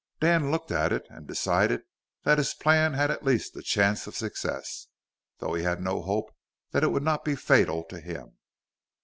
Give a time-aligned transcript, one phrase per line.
[0.19, 1.83] Dan looked at it and decided
[2.23, 4.87] that his plan had at least a chance of success
[5.37, 6.31] though he had no hope
[6.71, 8.35] that it would not be fatal to him.